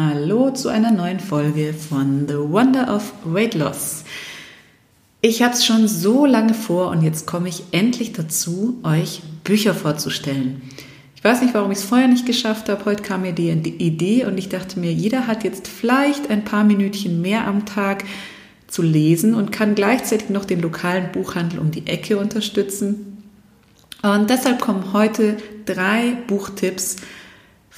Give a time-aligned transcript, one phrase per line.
[0.00, 4.04] Hallo zu einer neuen Folge von The Wonder of Weight Loss.
[5.22, 9.74] Ich habe es schon so lange vor und jetzt komme ich endlich dazu, euch Bücher
[9.74, 10.62] vorzustellen.
[11.16, 12.84] Ich weiß nicht, warum ich es vorher nicht geschafft habe.
[12.84, 16.62] Heute kam mir die Idee und ich dachte mir, jeder hat jetzt vielleicht ein paar
[16.62, 18.04] Minütchen mehr am Tag
[18.68, 23.24] zu lesen und kann gleichzeitig noch den lokalen Buchhandel um die Ecke unterstützen.
[24.04, 26.98] Und deshalb kommen heute drei Buchtipps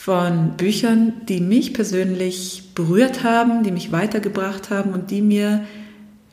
[0.02, 5.66] von Büchern, die mich persönlich berührt haben, die mich weitergebracht haben und die mir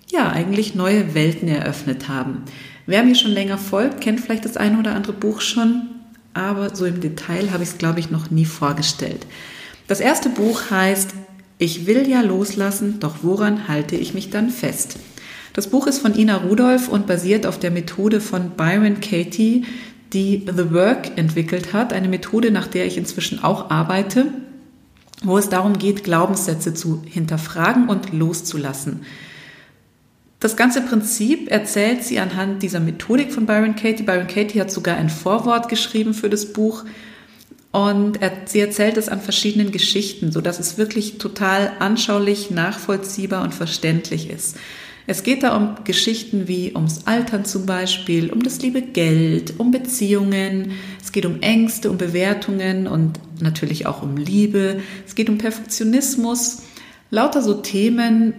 [0.09, 2.43] ja eigentlich neue Welten eröffnet haben.
[2.85, 5.81] Wer mir schon länger folgt, kennt vielleicht das eine oder andere Buch schon,
[6.33, 9.27] aber so im Detail habe ich es, glaube ich, noch nie vorgestellt.
[9.89, 11.09] Das erste Buch heißt
[11.57, 14.97] Ich will ja loslassen, doch woran halte ich mich dann fest?
[15.51, 19.65] Das Buch ist von Ina Rudolph und basiert auf der Methode von Byron Katie,
[20.13, 24.27] die The Work entwickelt hat, eine Methode, nach der ich inzwischen auch arbeite,
[25.23, 29.01] wo es darum geht, Glaubenssätze zu hinterfragen und loszulassen.
[30.39, 34.03] Das ganze Prinzip erzählt sie anhand dieser Methodik von Byron Katie.
[34.03, 36.83] Byron Katie hat sogar ein Vorwort geschrieben für das Buch
[37.71, 43.43] und er, sie erzählt es an verschiedenen Geschichten, so dass es wirklich total anschaulich, nachvollziehbar
[43.43, 44.57] und verständlich ist.
[45.09, 49.71] Es geht da um Geschichten wie ums Altern zum Beispiel, um das liebe Geld, um
[49.71, 54.81] Beziehungen, es geht um Ängste, um Bewertungen und natürlich auch um Liebe.
[55.05, 56.63] Es geht um Perfektionismus,
[57.09, 58.33] lauter so Themen,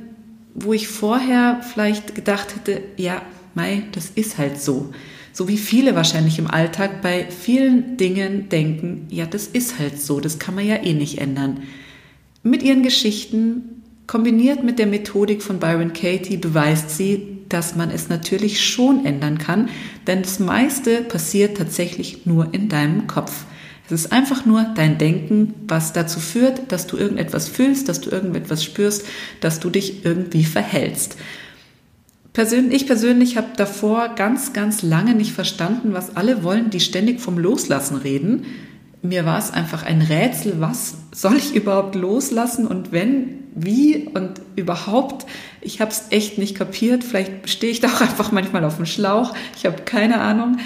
[0.55, 3.23] wo ich vorher vielleicht gedacht hätte, ja,
[3.55, 4.93] Mai, das ist halt so.
[5.33, 10.21] So wie viele wahrscheinlich im Alltag bei vielen Dingen denken, ja, das ist halt so,
[10.21, 11.61] das kann man ja eh nicht ändern.
[12.43, 13.78] Mit ihren Geschichten
[14.09, 19.37] Kombiniert mit der Methodik von Byron Katie beweist sie, dass man es natürlich schon ändern
[19.37, 19.69] kann,
[20.06, 23.45] denn das meiste passiert tatsächlich nur in deinem Kopf.
[23.84, 28.09] Es ist einfach nur dein Denken, was dazu führt, dass du irgendetwas fühlst, dass du
[28.09, 29.05] irgendetwas spürst,
[29.42, 31.19] dass du dich irgendwie verhältst.
[32.70, 37.37] Ich persönlich habe davor ganz, ganz lange nicht verstanden, was alle wollen, die ständig vom
[37.37, 38.47] Loslassen reden.
[39.03, 44.41] Mir war es einfach ein Rätsel, was soll ich überhaupt loslassen und wenn, wie und
[44.56, 45.26] überhaupt.
[45.60, 47.04] Ich habe es echt nicht kapiert.
[47.04, 49.34] Vielleicht stehe ich da auch einfach manchmal auf dem Schlauch.
[49.56, 50.59] Ich habe keine Ahnung.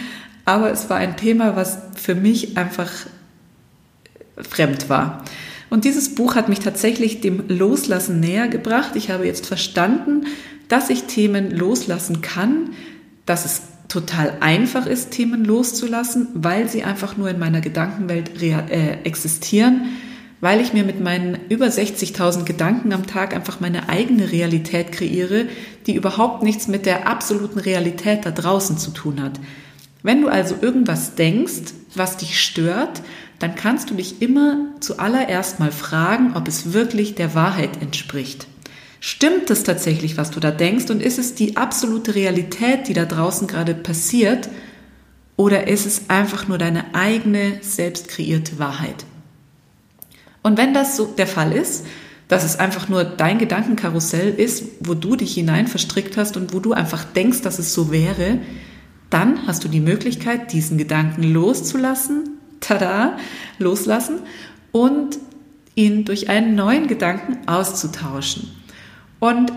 [0.45, 2.91] Aber es war ein Thema, was für mich einfach
[4.37, 5.25] fremd war.
[5.71, 8.93] Und dieses Buch hat mich tatsächlich dem Loslassen näher gebracht.
[8.95, 10.27] Ich habe jetzt verstanden,
[10.69, 12.71] dass ich Themen loslassen kann,
[13.25, 13.63] dass es
[13.93, 19.87] total einfach ist, Themen loszulassen, weil sie einfach nur in meiner Gedankenwelt äh, existieren
[20.43, 25.47] weil ich mir mit meinen über 60.000 Gedanken am Tag einfach meine eigene Realität kreiere,
[25.87, 29.39] die überhaupt nichts mit der absoluten Realität da draußen zu tun hat.
[30.03, 33.03] Wenn du also irgendwas denkst, was dich stört,
[33.39, 38.49] dann kannst du dich immer zuallererst mal fragen, ob es wirklich der Wahrheit entspricht.
[39.05, 43.05] Stimmt es tatsächlich, was du da denkst und ist es die absolute Realität, die da
[43.05, 44.49] draußen gerade passiert
[45.35, 49.05] oder ist es einfach nur deine eigene selbst kreierte Wahrheit?
[50.45, 51.85] Und wenn das so der Fall ist,
[52.29, 56.61] dass es einfach nur dein Gedankenkarussell ist, wo du dich hinein verstrickt hast und wo
[56.61, 58.39] du einfach denkst, dass es so wäre,
[59.11, 63.19] dann hast du die Möglichkeit, diesen Gedanken loszulassen, tada,
[63.59, 64.21] loslassen
[64.71, 65.19] und
[65.75, 68.62] ihn durch einen neuen Gedanken auszutauschen.
[69.23, 69.53] Und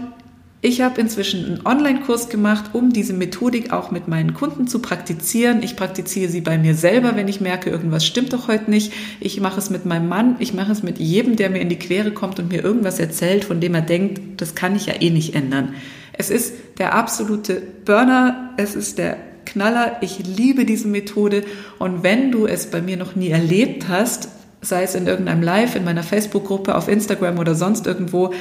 [0.62, 5.64] ich habe inzwischen einen Online-Kurs gemacht, um diese Methodik auch mit meinen Kunden zu praktizieren.
[5.64, 8.94] Ich praktiziere sie bei mir selber, wenn ich merke, irgendwas stimmt doch heute nicht.
[9.20, 11.80] Ich mache es mit meinem Mann, ich mache es mit jedem, der mir in die
[11.80, 15.10] Quere kommt und mir irgendwas erzählt, von dem er denkt, das kann ich ja eh
[15.10, 15.74] nicht ändern.
[16.14, 19.98] Es ist der absolute Burner, es ist der Knaller.
[20.02, 21.44] Ich liebe diese Methode
[21.80, 24.30] und wenn du es bei mir noch nie erlebt hast,
[24.62, 28.34] sei es in irgendeinem Live, in meiner Facebook-Gruppe, auf Instagram oder sonst irgendwo,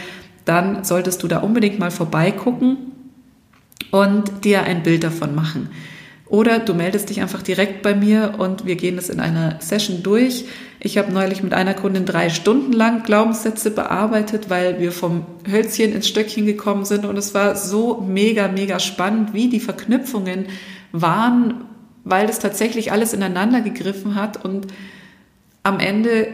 [0.44, 2.92] dann solltest du da unbedingt mal vorbeigucken
[3.90, 5.70] und dir ein Bild davon machen.
[6.26, 10.02] Oder du meldest dich einfach direkt bei mir und wir gehen das in einer Session
[10.02, 10.46] durch.
[10.80, 15.92] Ich habe neulich mit einer Kundin drei Stunden lang Glaubenssätze bearbeitet, weil wir vom Hölzchen
[15.92, 20.46] ins Stöckchen gekommen sind und es war so mega, mega spannend, wie die Verknüpfungen
[20.92, 21.64] waren,
[22.04, 24.66] weil das tatsächlich alles ineinander gegriffen hat und
[25.62, 26.28] am Ende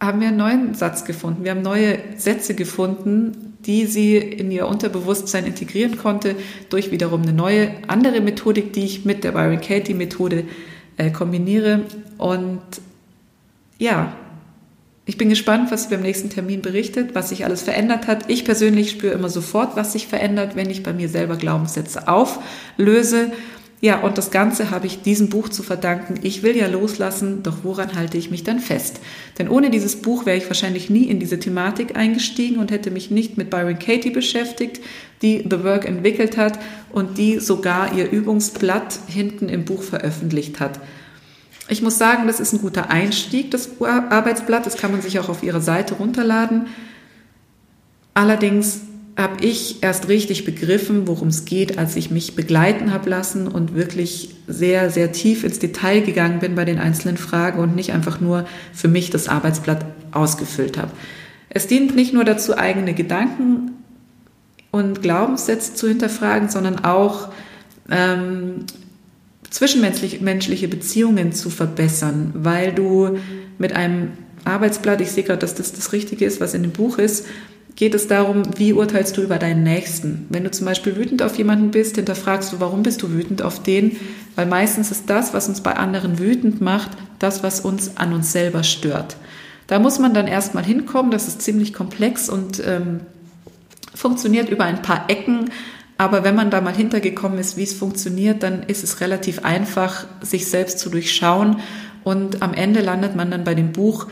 [0.00, 1.44] haben wir einen neuen Satz gefunden.
[1.44, 6.36] Wir haben neue Sätze gefunden, die sie in ihr Unterbewusstsein integrieren konnte,
[6.70, 10.44] durch wiederum eine neue, andere Methodik, die ich mit der Byron Katie Methode
[10.96, 11.82] äh, kombiniere.
[12.16, 12.62] Und
[13.78, 14.14] ja,
[15.04, 18.30] ich bin gespannt, was sie beim nächsten Termin berichtet, was sich alles verändert hat.
[18.30, 23.32] Ich persönlich spüre immer sofort, was sich verändert, wenn ich bei mir selber Glaubenssätze auflöse.
[23.82, 26.20] Ja, und das Ganze habe ich diesem Buch zu verdanken.
[26.22, 29.00] Ich will ja loslassen, doch woran halte ich mich dann fest?
[29.38, 33.10] Denn ohne dieses Buch wäre ich wahrscheinlich nie in diese Thematik eingestiegen und hätte mich
[33.10, 34.80] nicht mit Byron Katie beschäftigt,
[35.22, 36.58] die The Work entwickelt hat
[36.92, 40.78] und die sogar ihr Übungsblatt hinten im Buch veröffentlicht hat.
[41.68, 44.66] Ich muss sagen, das ist ein guter Einstieg, das Arbeitsblatt.
[44.66, 46.66] Das kann man sich auch auf ihrer Seite runterladen.
[48.12, 48.80] Allerdings
[49.20, 53.74] habe ich erst richtig begriffen, worum es geht, als ich mich begleiten habe lassen und
[53.74, 58.20] wirklich sehr, sehr tief ins Detail gegangen bin bei den einzelnen Fragen und nicht einfach
[58.20, 60.92] nur für mich das Arbeitsblatt ausgefüllt habe.
[61.48, 63.72] Es dient nicht nur dazu, eigene Gedanken
[64.70, 67.28] und Glaubenssätze zu hinterfragen, sondern auch
[67.90, 68.66] ähm,
[69.50, 73.18] zwischenmenschliche Beziehungen zu verbessern, weil du
[73.58, 74.12] mit einem
[74.44, 77.26] Arbeitsblatt, ich sehe gerade, dass das das Richtige ist, was in dem Buch ist,
[77.80, 80.26] geht es darum, wie urteilst du über deinen Nächsten.
[80.28, 83.62] Wenn du zum Beispiel wütend auf jemanden bist, hinterfragst du, warum bist du wütend auf
[83.62, 83.96] den?
[84.36, 88.32] Weil meistens ist das, was uns bei anderen wütend macht, das, was uns an uns
[88.32, 89.16] selber stört.
[89.66, 93.00] Da muss man dann erstmal hinkommen, das ist ziemlich komplex und ähm,
[93.94, 95.48] funktioniert über ein paar Ecken.
[95.96, 100.04] Aber wenn man da mal hintergekommen ist, wie es funktioniert, dann ist es relativ einfach,
[100.20, 101.60] sich selbst zu durchschauen.
[102.04, 104.06] Und am Ende landet man dann bei dem Buch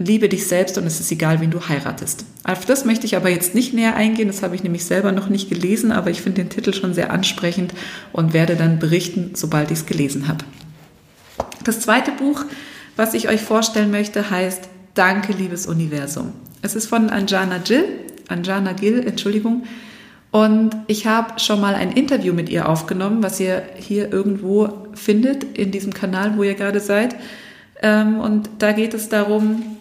[0.00, 2.24] Liebe dich selbst und es ist egal, wen du heiratest.
[2.44, 5.28] Auf das möchte ich aber jetzt nicht näher eingehen, das habe ich nämlich selber noch
[5.28, 7.74] nicht gelesen, aber ich finde den Titel schon sehr ansprechend
[8.12, 10.44] und werde dann berichten, sobald ich es gelesen habe.
[11.64, 12.44] Das zweite Buch,
[12.94, 16.32] was ich euch vorstellen möchte, heißt Danke, liebes Universum.
[16.62, 17.84] Es ist von Anjana Gill,
[18.28, 19.64] Anjana Gill, Entschuldigung.
[20.30, 25.44] Und ich habe schon mal ein Interview mit ihr aufgenommen, was ihr hier irgendwo findet
[25.56, 27.16] in diesem Kanal, wo ihr gerade seid.
[27.80, 29.77] Ähm, und da geht es darum,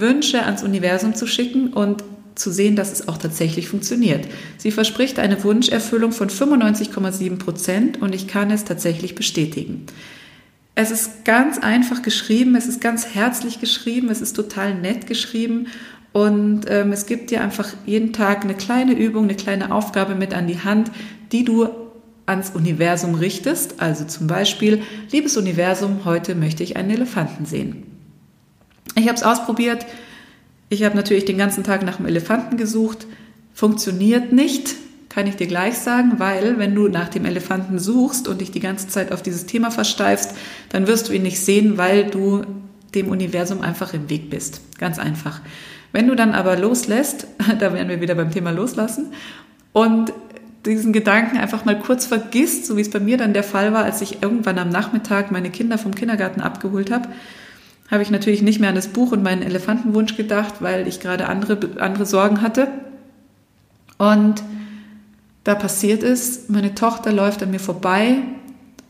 [0.00, 2.04] Wünsche ans Universum zu schicken und
[2.34, 4.26] zu sehen, dass es auch tatsächlich funktioniert.
[4.58, 9.86] Sie verspricht eine Wunscherfüllung von 95,7 Prozent und ich kann es tatsächlich bestätigen.
[10.74, 15.68] Es ist ganz einfach geschrieben, es ist ganz herzlich geschrieben, es ist total nett geschrieben
[16.12, 20.34] und ähm, es gibt dir einfach jeden Tag eine kleine Übung, eine kleine Aufgabe mit
[20.34, 20.90] an die Hand,
[21.32, 21.68] die du
[22.26, 23.80] ans Universum richtest.
[23.80, 27.95] Also zum Beispiel, liebes Universum, heute möchte ich einen Elefanten sehen.
[28.96, 29.86] Ich habe es ausprobiert.
[30.68, 33.06] Ich habe natürlich den ganzen Tag nach dem Elefanten gesucht.
[33.54, 34.74] Funktioniert nicht,
[35.08, 38.60] kann ich dir gleich sagen, weil wenn du nach dem Elefanten suchst und dich die
[38.60, 40.34] ganze Zeit auf dieses Thema versteifst,
[40.70, 42.42] dann wirst du ihn nicht sehen, weil du
[42.94, 44.60] dem Universum einfach im Weg bist.
[44.78, 45.40] Ganz einfach.
[45.92, 47.26] Wenn du dann aber loslässt,
[47.58, 49.12] da wären wir wieder beim Thema loslassen,
[49.72, 50.10] und
[50.64, 53.84] diesen Gedanken einfach mal kurz vergisst, so wie es bei mir dann der Fall war,
[53.84, 57.10] als ich irgendwann am Nachmittag meine Kinder vom Kindergarten abgeholt habe,
[57.90, 61.28] habe ich natürlich nicht mehr an das Buch und meinen Elefantenwunsch gedacht, weil ich gerade
[61.28, 62.68] andere, andere Sorgen hatte.
[63.98, 64.42] Und
[65.44, 68.18] da passiert ist, meine Tochter läuft an mir vorbei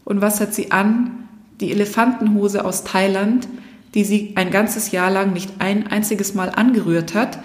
[0.05, 1.29] und was hat sie an?
[1.61, 3.47] Die Elefantenhose aus Thailand,
[3.95, 7.39] die sie ein ganzes Jahr lang nicht ein einziges Mal angerührt hat,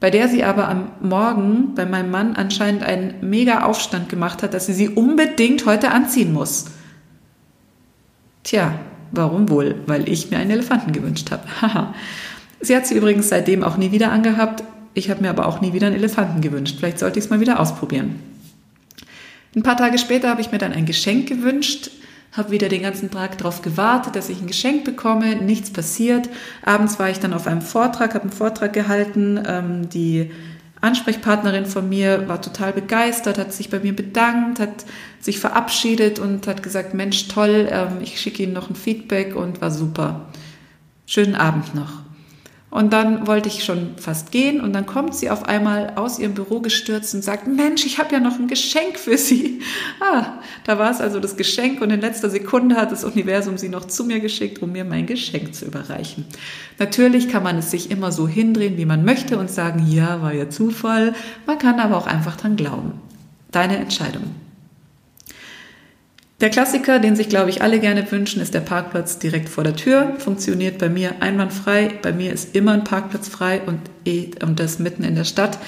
[0.00, 4.54] bei der sie aber am Morgen bei meinem Mann anscheinend einen mega Aufstand gemacht hat,
[4.54, 6.66] dass sie sie unbedingt heute anziehen muss.
[8.42, 8.74] Tja,
[9.12, 9.76] Warum wohl?
[9.86, 11.42] Weil ich mir einen Elefanten gewünscht habe.
[11.60, 11.94] Haha.
[12.60, 14.62] sie hat sie übrigens seitdem auch nie wieder angehabt.
[14.94, 16.76] Ich habe mir aber auch nie wieder einen Elefanten gewünscht.
[16.78, 18.20] Vielleicht sollte ich es mal wieder ausprobieren.
[19.54, 21.90] Ein paar Tage später habe ich mir dann ein Geschenk gewünscht,
[22.32, 25.36] habe wieder den ganzen Tag darauf gewartet, dass ich ein Geschenk bekomme.
[25.36, 26.28] Nichts passiert.
[26.64, 29.42] Abends war ich dann auf einem Vortrag, habe einen Vortrag gehalten.
[29.44, 30.30] Ähm, die
[30.80, 34.84] Ansprechpartnerin von mir war total begeistert, hat sich bei mir bedankt, hat
[35.20, 39.60] sich verabschiedet und hat gesagt, Mensch, toll, ähm, ich schicke Ihnen noch ein Feedback und
[39.60, 40.28] war super.
[41.06, 42.02] Schönen Abend noch.
[42.70, 46.34] Und dann wollte ich schon fast gehen und dann kommt sie auf einmal aus ihrem
[46.34, 49.60] Büro gestürzt und sagt, Mensch, ich habe ja noch ein Geschenk für Sie.
[50.02, 53.68] Ah, da war es also das Geschenk und in letzter Sekunde hat das Universum sie
[53.68, 56.24] noch zu mir geschickt, um mir mein Geschenk zu überreichen.
[56.78, 60.32] Natürlich kann man es sich immer so hindrehen, wie man möchte und sagen, ja, war
[60.32, 61.14] ja Zufall.
[61.46, 62.92] Man kann aber auch einfach dran glauben.
[63.50, 64.22] Deine Entscheidung.
[66.40, 69.76] Der Klassiker, den sich, glaube ich, alle gerne wünschen, ist der Parkplatz direkt vor der
[69.76, 70.14] Tür.
[70.18, 71.90] Funktioniert bei mir einwandfrei.
[72.00, 75.58] Bei mir ist immer ein Parkplatz frei und, eh, und das mitten in der Stadt.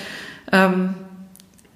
[0.51, 0.95] Ähm,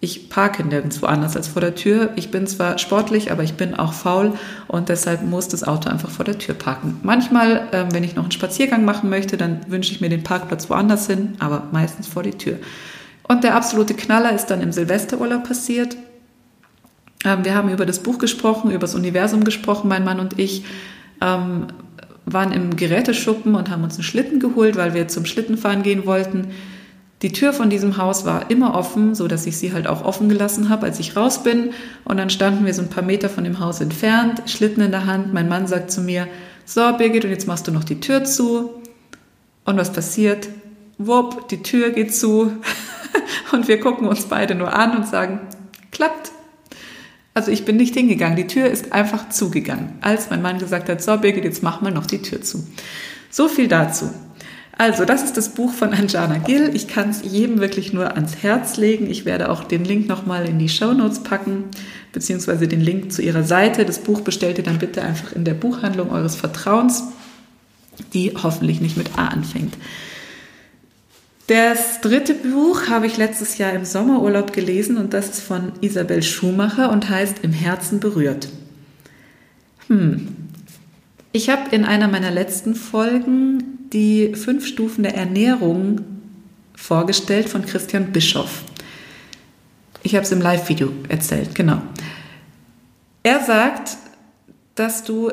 [0.00, 2.10] ich parke nirgendwo anders als vor der Tür.
[2.16, 4.32] Ich bin zwar sportlich, aber ich bin auch faul
[4.66, 7.00] und deshalb muss das Auto einfach vor der Tür parken.
[7.02, 10.70] Manchmal, ähm, wenn ich noch einen Spaziergang machen möchte, dann wünsche ich mir den Parkplatz
[10.70, 12.58] woanders hin, aber meistens vor die Tür.
[13.28, 15.96] Und der absolute Knaller ist dann im Silvesterurlaub passiert.
[17.24, 20.64] Ähm, wir haben über das Buch gesprochen, über das Universum gesprochen, mein Mann und ich.
[21.20, 21.66] Ähm,
[22.26, 26.48] waren im Geräteschuppen und haben uns einen Schlitten geholt, weil wir zum Schlittenfahren gehen wollten.
[27.22, 30.28] Die Tür von diesem Haus war immer offen, so dass ich sie halt auch offen
[30.28, 31.70] gelassen habe, als ich raus bin.
[32.04, 35.06] Und dann standen wir so ein paar Meter von dem Haus entfernt, Schlitten in der
[35.06, 35.32] Hand.
[35.32, 36.26] Mein Mann sagt zu mir,
[36.66, 38.70] so Birgit, und jetzt machst du noch die Tür zu.
[39.64, 40.48] Und was passiert?
[40.98, 42.52] Wupp, die Tür geht zu.
[43.52, 45.40] und wir gucken uns beide nur an und sagen,
[45.92, 46.32] klappt.
[47.36, 51.02] Also ich bin nicht hingegangen, die Tür ist einfach zugegangen, als mein Mann gesagt hat,
[51.02, 52.66] so Birgit, jetzt mach mal noch die Tür zu.
[53.28, 54.08] So viel dazu.
[54.78, 56.70] Also, das ist das Buch von Anjana Gill.
[56.72, 59.10] Ich kann es jedem wirklich nur ans Herz legen.
[59.10, 61.64] Ich werde auch den Link nochmal in die Show Notes packen,
[62.12, 63.84] beziehungsweise den Link zu ihrer Seite.
[63.84, 67.04] Das Buch bestellt ihr dann bitte einfach in der Buchhandlung eures Vertrauens,
[68.14, 69.76] die hoffentlich nicht mit A anfängt.
[71.46, 76.22] Das dritte Buch habe ich letztes Jahr im Sommerurlaub gelesen und das ist von Isabel
[76.22, 78.48] Schumacher und heißt Im Herzen berührt.
[79.86, 80.26] Hm.
[81.30, 86.00] Ich habe in einer meiner letzten Folgen die fünf Stufen der Ernährung
[86.74, 88.64] vorgestellt von Christian Bischoff.
[90.02, 91.80] Ich habe es im Live-Video erzählt, genau.
[93.22, 93.96] Er sagt,
[94.74, 95.30] dass du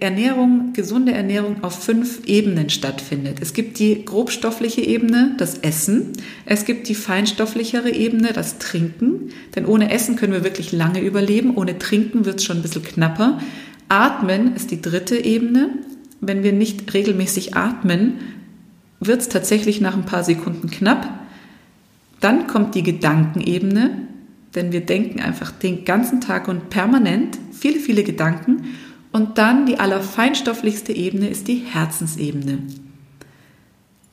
[0.00, 3.38] Ernährung, gesunde Ernährung auf fünf Ebenen stattfindet.
[3.40, 6.12] Es gibt die grobstoffliche Ebene, das Essen.
[6.44, 9.30] Es gibt die feinstofflichere Ebene, das Trinken.
[9.54, 11.56] Denn ohne Essen können wir wirklich lange überleben.
[11.56, 13.40] Ohne Trinken wird es schon ein bisschen knapper.
[13.88, 15.70] Atmen ist die dritte Ebene.
[16.20, 18.14] Wenn wir nicht regelmäßig atmen,
[19.00, 21.08] wird es tatsächlich nach ein paar Sekunden knapp.
[22.20, 24.02] Dann kommt die Gedankenebene,
[24.54, 28.64] denn wir denken einfach den ganzen Tag und permanent viele, viele Gedanken.
[29.16, 32.58] Und dann die allerfeinstofflichste Ebene ist die Herzensebene,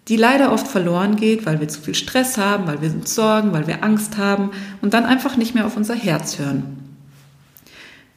[0.07, 3.51] die leider oft verloren geht, weil wir zu viel Stress haben, weil wir uns sorgen,
[3.51, 6.77] weil wir Angst haben und dann einfach nicht mehr auf unser Herz hören.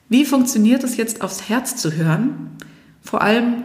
[0.09, 2.57] Wie funktioniert es jetzt, aufs Herz zu hören?
[3.03, 3.65] Vor allem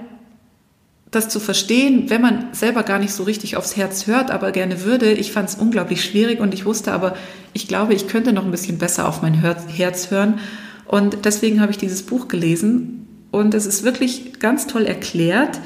[1.12, 4.84] das zu verstehen, wenn man selber gar nicht so richtig aufs Herz hört, aber gerne
[4.84, 5.12] würde.
[5.12, 7.16] Ich fand es unglaublich schwierig und ich wusste aber,
[7.54, 10.40] ich glaube, ich könnte noch ein bisschen besser auf mein Herz hören.
[10.88, 13.01] Und deswegen habe ich dieses Buch gelesen
[13.32, 15.60] und es ist wirklich ganz toll erklärt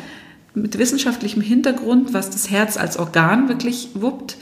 [0.54, 4.38] mit wissenschaftlichem Hintergrund, was das Herz als Organ wirklich wuppt.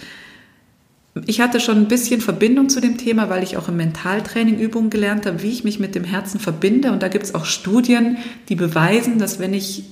[1.26, 4.90] Ich hatte schon ein bisschen Verbindung zu dem Thema, weil ich auch im Mentaltraining Übungen
[4.90, 6.92] gelernt habe, wie ich mich mit dem Herzen verbinde.
[6.92, 8.18] Und da gibt es auch Studien,
[8.50, 9.84] die beweisen, dass wenn ich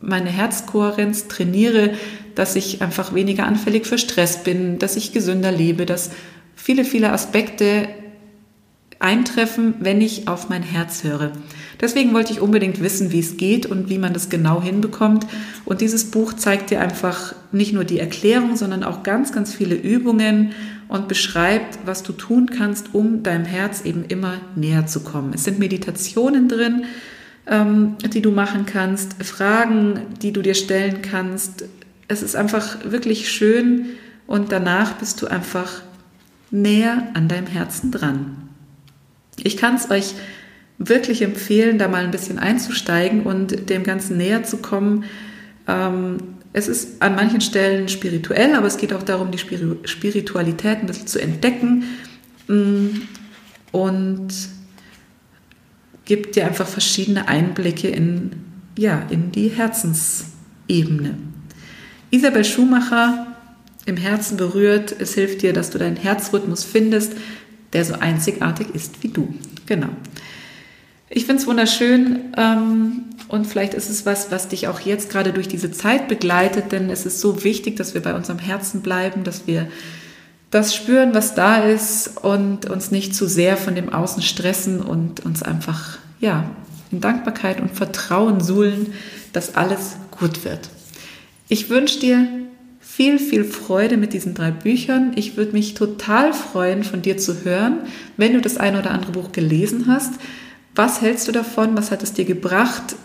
[0.00, 1.94] meine Herzkohärenz trainiere,
[2.34, 6.10] dass ich einfach weniger anfällig für Stress bin, dass ich gesünder lebe, dass
[6.56, 7.88] viele, viele Aspekte
[8.98, 11.32] eintreffen, wenn ich auf mein Herz höre.
[11.80, 15.26] Deswegen wollte ich unbedingt wissen, wie es geht und wie man das genau hinbekommt.
[15.64, 19.74] Und dieses Buch zeigt dir einfach nicht nur die Erklärung, sondern auch ganz, ganz viele
[19.74, 20.52] Übungen
[20.88, 25.32] und beschreibt, was du tun kannst, um deinem Herz eben immer näher zu kommen.
[25.34, 26.84] Es sind Meditationen drin,
[27.46, 31.64] ähm, die du machen kannst, Fragen, die du dir stellen kannst.
[32.08, 33.86] Es ist einfach wirklich schön
[34.26, 35.82] und danach bist du einfach
[36.50, 38.36] näher an deinem Herzen dran.
[39.42, 40.14] Ich kann es euch
[40.78, 45.04] wirklich empfehlen, da mal ein bisschen einzusteigen und dem Ganzen näher zu kommen.
[45.68, 46.18] Ähm,
[46.52, 51.06] es ist an manchen Stellen spirituell, aber es geht auch darum, die Spiritualität ein bisschen
[51.06, 51.84] zu entdecken
[52.46, 52.88] mm,
[53.72, 54.28] und
[56.04, 58.32] gibt dir einfach verschiedene Einblicke in,
[58.78, 61.16] ja, in die Herzensebene.
[62.10, 63.26] Isabel Schumacher
[63.86, 67.14] im Herzen berührt, es hilft dir, dass du deinen Herzrhythmus findest,
[67.72, 69.34] der so einzigartig ist wie du.
[69.66, 69.88] Genau.
[71.10, 75.32] Ich finde es wunderschön ähm, und vielleicht ist es was, was dich auch jetzt gerade
[75.32, 79.22] durch diese Zeit begleitet, denn es ist so wichtig, dass wir bei unserem Herzen bleiben,
[79.22, 79.68] dass wir
[80.50, 85.20] das spüren, was da ist und uns nicht zu sehr von dem Außen stressen und
[85.24, 86.44] uns einfach ja
[86.90, 88.94] in Dankbarkeit und Vertrauen suhlen,
[89.32, 90.70] dass alles gut wird.
[91.48, 92.26] Ich wünsche dir
[92.80, 95.12] viel, viel Freude mit diesen drei Büchern.
[95.16, 97.78] Ich würde mich total freuen, von dir zu hören,
[98.16, 100.12] wenn du das eine oder andere Buch gelesen hast.
[100.74, 101.76] Was hältst du davon?
[101.76, 102.96] Was hat es dir gebracht?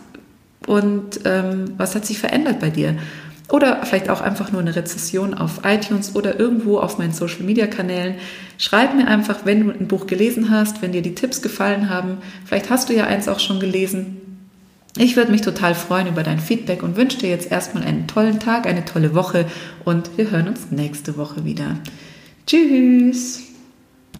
[0.67, 2.95] Und ähm, was hat sich verändert bei dir?
[3.49, 7.65] Oder vielleicht auch einfach nur eine Rezession auf iTunes oder irgendwo auf meinen Social Media
[7.65, 8.15] Kanälen.
[8.59, 12.19] Schreib mir einfach, wenn du ein Buch gelesen hast, wenn dir die Tipps gefallen haben.
[12.45, 14.17] Vielleicht hast du ja eins auch schon gelesen.
[14.97, 18.39] Ich würde mich total freuen über dein Feedback und wünsche dir jetzt erstmal einen tollen
[18.39, 19.45] Tag, eine tolle Woche
[19.85, 21.77] und wir hören uns nächste Woche wieder.
[22.45, 23.48] Tschüss!